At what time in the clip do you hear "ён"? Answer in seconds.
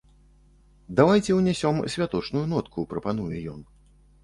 3.55-3.61